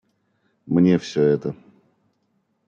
Мне 0.65 0.97
все 0.97 1.21
это. 1.21 1.55